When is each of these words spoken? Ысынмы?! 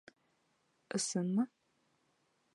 Ысынмы?! 0.99 1.43